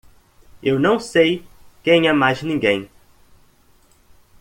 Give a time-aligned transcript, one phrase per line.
[0.63, 1.45] Eu não sei
[1.83, 2.89] quem é mais ninguém!